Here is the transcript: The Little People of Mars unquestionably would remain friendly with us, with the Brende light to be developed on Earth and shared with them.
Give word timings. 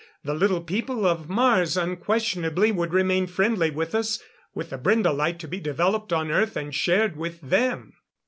The 0.23 0.33
Little 0.33 0.61
People 0.61 1.05
of 1.05 1.29
Mars 1.29 1.77
unquestionably 1.77 2.71
would 2.71 2.91
remain 2.91 3.27
friendly 3.27 3.69
with 3.69 3.93
us, 3.93 4.17
with 4.55 4.71
the 4.71 4.79
Brende 4.79 5.15
light 5.15 5.37
to 5.41 5.47
be 5.47 5.59
developed 5.59 6.11
on 6.11 6.31
Earth 6.31 6.55
and 6.57 6.73
shared 6.73 7.15
with 7.15 7.39
them. 7.41 7.93